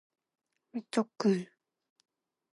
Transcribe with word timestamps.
미쳤군! 0.73 1.23